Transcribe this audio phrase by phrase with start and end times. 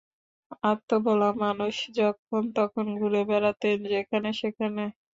[0.63, 4.83] আত্মভোলা মানুষ, যখন তখন ঘুরে বেড়াতেন যেখানে সেখানে।